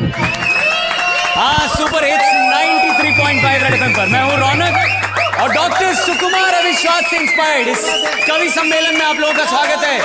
हाँ 0.00 1.68
super 1.68 2.04
hits 2.04 2.26
93.5 2.50 3.62
red 3.62 3.72
FM 3.74 3.94
पर। 3.94 4.06
मैं 4.08 4.20
हूँ 4.22 4.36
रौनक 4.38 5.40
और 5.40 5.52
डॉक्टर 5.54 5.94
सुकुमार 5.94 6.54
अविश्वास 6.54 7.08
से 7.10 7.16
इंस्पायर्ड 7.16 7.68
इस 7.68 7.82
कवि 8.28 8.50
सम्मेलन 8.50 8.94
में 8.94 9.04
आप 9.06 9.16
लोगों 9.16 9.34
का 9.34 9.44
स्वागत 9.44 9.84
है। 9.84 9.98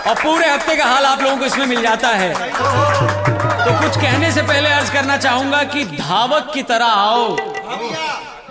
और 0.00 0.14
पूरे 0.22 0.48
हफ़्ते 0.48 0.76
का 0.76 0.84
हाल 0.84 1.04
आप 1.04 1.22
लोगों 1.22 1.36
को 1.36 1.44
इसमें 1.44 1.66
मिल 1.66 1.82
जाता 1.82 2.08
है। 2.08 2.32
तो 2.32 3.78
कुछ 3.82 4.00
कहने 4.02 4.32
से 4.32 4.42
पहले 4.42 4.70
अर्ज़ 4.70 4.92
करना 4.92 5.16
चाहूँगा 5.16 5.62
कि 5.64 5.84
धावक 5.84 6.50
की 6.54 6.62
तरह 6.62 6.86
आओ। 6.86 7.36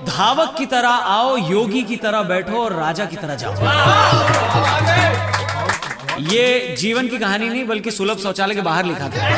धावक 0.05 0.55
की 0.57 0.66
तरह 0.66 0.89
आओ, 0.89 1.38
योगी 1.38 1.84
की 1.84 1.95
तरह 1.95 2.21
बैठो 2.23 2.63
और 2.63 2.73
राजा 2.73 3.05
की 3.05 3.16
तरह 3.16 3.36
जाओ। 3.36 3.54
ये 6.19 6.75
जीवन 6.79 7.07
की 7.07 7.17
कहानी 7.17 7.49
नहीं, 7.49 7.65
बल्कि 7.67 7.91
सुलभ 7.91 8.19
शौचालय 8.19 8.55
के 8.55 8.61
बाहर 8.61 8.85
लिखा 8.85 9.09
था। 9.09 9.29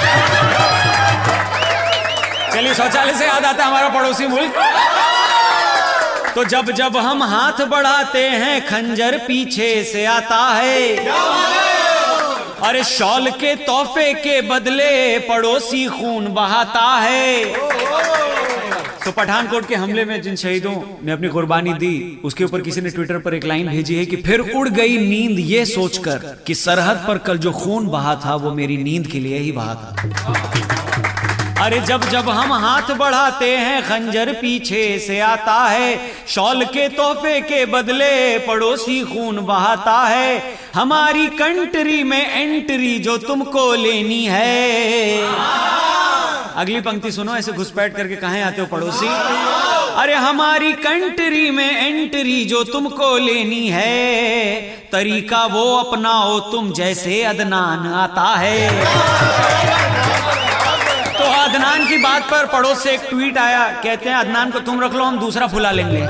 चलिए, 2.53 2.73
शौचालय 2.73 3.13
से 3.13 3.25
याद 3.27 3.45
आता 3.45 3.65
हमारा 3.65 3.89
पड़ोसी 3.89 4.27
मुल्क। 4.27 4.53
तो 6.35 6.43
जब 6.43 6.71
जब 6.71 6.97
हम 6.97 7.23
हाथ 7.23 7.65
बढ़ाते 7.65 8.29
हैं, 8.29 8.67
खंजर 8.67 9.17
पीछे 9.17 9.83
से 9.83 10.05
आता 10.05 10.53
है। 10.53 10.97
अरे 12.63 12.83
शॉल 12.83 13.29
के 13.31 13.55
तोहफे 13.55 14.13
के 14.13 14.41
बदले 14.41 15.19
पड़ोसी 15.19 15.87
खून 15.87 16.27
बहाता 16.27 16.95
है। 16.95 17.43
तो 19.07 19.11
पठानकोट 19.11 19.67
के 19.67 19.75
हमले 19.75 20.03
में 20.05 20.21
जिन 20.21 20.35
शहीदों 20.35 20.71
ने 21.05 21.11
अपनी 21.11 21.27
कुर्बानी 21.27 21.73
दी, 21.73 22.19
उसके 22.23 22.43
ऊपर 22.43 22.61
किसी 22.61 22.81
ने 22.81 22.89
ट्विटर 22.89 23.17
पर 23.17 23.33
एक 23.33 23.45
लाइन 23.45 23.67
भेजी 23.67 23.95
है 23.95 24.05
कि 24.05 24.15
फिर 24.15 24.39
उड़ 24.39 24.67
गई 24.69 24.97
नींद 24.97 25.39
ये 25.39 25.65
सोचकर 25.65 26.17
कि 26.47 26.55
सरहद 26.55 27.03
पर 27.07 27.17
कल 27.17 27.37
जो 27.37 27.51
खून 27.51 27.87
बहा 27.87 28.15
था, 28.25 28.35
वो 28.35 28.51
मेरी 28.51 28.77
नींद 28.77 29.07
के 29.07 29.19
लिए 29.19 29.37
ही 29.37 29.51
बहा 29.51 29.75
था। 29.75 29.85
अरे 31.65 31.79
जब 31.79 32.09
जब 32.09 32.29
हम 32.29 32.51
हाथ 32.53 32.91
बढ़ाते 32.97 33.55
हैं, 33.57 33.81
खंजर 33.83 34.33
पीछे 34.33 34.99
से 34.99 35.19
आता 35.19 35.57
है, 35.63 35.97
शॉल 36.27 36.65
के 36.65 36.89
तोहफे 36.89 37.39
के 37.41 37.65
बदले 37.65 38.37
पड़ोसी 38.37 39.01
खून 39.05 39.39
बहाता 39.45 39.97
है, 40.07 40.41
हमारी 40.75 41.27
कंट्री 41.37 42.03
में 42.03 42.33
एंट्री 42.33 42.99
जो 42.99 43.17
तुमको 43.17 43.73
लेनी 43.75 44.25
है। 44.25 45.76
अगली 46.57 46.79
पंक्ति 46.81 47.11
सुनो, 47.11 47.35
ऐसे 47.35 47.51
घुसपैठ 47.51 47.95
करके 47.97 48.15
कहा 48.15 48.45
आते 48.47 48.61
हो 48.61 48.67
पड़ोसी? 48.67 49.07
अरे 49.95 50.13
हमारी 50.13 50.73
कंट्री 50.73 51.51
में 51.51 51.87
एंट्री 51.87 52.45
जो 52.45 52.63
तुमको 52.63 53.17
लेनी 53.17 53.67
है, 53.67 54.59
तरीका 54.91 55.45
वो 55.45 55.77
अपनाओ, 55.77 56.39
तुम 56.39 56.71
जैसे 56.73 57.23
अदनान 57.23 57.93
आता 57.93 58.35
है। 58.37 58.69
तो 61.13 61.23
अदनान 61.23 61.87
की 61.87 61.97
बात 61.97 62.23
पर 62.23 62.45
पड़ोस 62.45 62.83
से 62.83 62.91
एक 62.91 63.01
ट्वीट 63.09 63.37
आया, 63.37 63.67
कहते 63.83 64.09
हैं, 64.09 64.17
अदनान 64.17 64.51
को 64.51 64.59
तुम 64.59 64.81
रख 64.81 64.93
लो, 64.93 65.03
हम 65.03 65.19
दूसरा 65.19 65.47
फुला 65.47 65.71
लेंगे। 65.71 66.01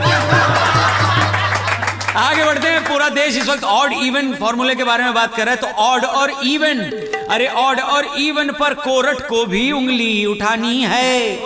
आगे 2.09 2.43
बढ़ते 2.45 2.67
हैं, 2.67 2.83
पूरा 2.83 3.07
देश 3.09 3.35
इस 3.37 3.47
वक्त 3.49 3.63
ऑड 3.63 3.93
इवन 3.93 4.33
फॉर्मूले 4.35 4.75
के 4.75 4.83
बारे 4.83 5.03
में 5.03 5.13
बात 5.13 5.35
कर 5.35 5.45
रहा 5.45 5.53
है 5.53 5.61
तो 5.61 5.67
ऑड 5.83 6.05
और 6.05 6.31
इवन 6.45 6.79
अरे 7.31 7.47
ऑड 7.57 7.79
और 7.79 8.05
इवन 8.17 8.51
पर 8.51 8.73
कोरट 8.75 9.27
को 9.27 9.45
भी 9.45 9.71
उंगली 9.71 10.25
उठानी 10.25 10.81
है। 10.83 11.37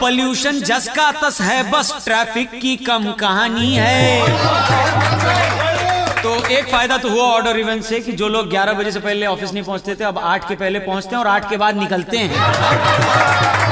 पॉल्यूशन 0.00 0.60
जस 0.62 0.88
का 0.96 1.10
तस 1.12 1.40
है, 1.40 1.62
बस 1.70 1.92
ट्रैफ़िक 2.04 2.58
की 2.60 2.76
कम 2.78 3.10
कहानी 3.20 3.74
है। 3.74 4.20
तो 6.22 6.34
एक 6.46 6.66
फ़ायदा 6.70 6.96
तो 6.98 7.08
हुआ 7.08 7.24
ऑर्डर 7.24 7.58
इवेंट 7.58 7.82
से 7.84 8.00
कि 8.00 8.12
जो 8.12 8.28
लोग 8.28 8.48
11 8.50 8.72
बजे 8.72 8.90
से 8.92 9.00
पहले 9.00 9.26
ऑफ़िस 9.26 9.52
नहीं 9.52 9.62
पहुँचते 9.64 9.94
थे, 9.94 10.04
अब 10.04 10.18
8 10.18 10.48
के 10.48 10.54
पहले 10.54 10.78
पहुँचते 10.78 11.16
हैं 11.16 11.22
और 11.22 11.28
8 11.28 11.48
के 11.50 11.56
बाद 11.56 11.76
निकलते 11.76 12.18
हैं। 12.18 12.30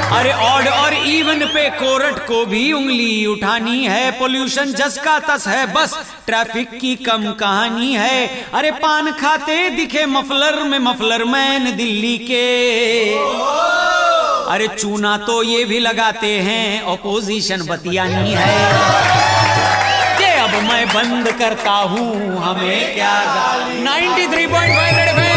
अरे 0.09 0.31
ऑर्डर 0.31 0.71
और 0.71 0.93
इवन 0.93 1.45
पे 1.45 1.69
कोरट 1.69 2.19
को 2.27 2.45
भी 2.45 2.71
उंगली 2.73 3.25
उठानी 3.25 3.85
है। 3.85 4.11
पोल्यूशन 4.11 4.71
जस 4.73 4.97
का 4.97 5.17
तस 5.19 5.47
है, 5.47 5.65
बस 5.73 5.93
ट्रैफ़िक 6.25 6.77
की 6.79 6.95
कम 6.95 7.31
कहानी 7.39 7.93
है। 7.93 8.27
अरे 8.53 8.71
पान 8.81 9.11
खाते 9.11 9.69
दिखे 9.69 10.05
मफलर 10.07 10.63
में 10.63 10.79
मफलर 10.79 11.23
मैन 11.25 11.75
दिल्ली 11.77 12.17
के। 12.17 12.43
अरे 14.51 14.67
चूना 14.69 15.17
तो 15.17 15.41
ये 15.43 15.63
भी 15.65 15.79
लगाते 15.79 16.37
हैं 16.39 16.83
ओपोजिशन 16.93 17.65
बतियानी 17.67 18.33
है। 18.33 19.18
अब 20.49 20.63
मैं 20.63 20.85
बंद 20.87 21.27
करता 21.39 21.71
हूँ 21.91 22.05
हमें 22.43 22.93
क्या 22.93 23.11
93.5 23.85 25.17
रेड 25.19 25.28